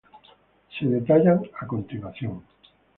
[0.79, 2.41] Se detallan a continuación.